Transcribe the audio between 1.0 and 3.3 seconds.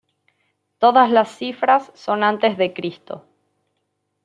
las cifras son antes de Cristo.